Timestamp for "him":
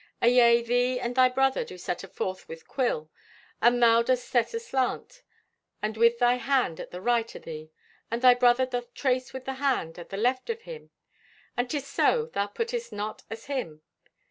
10.63-10.89, 13.45-13.83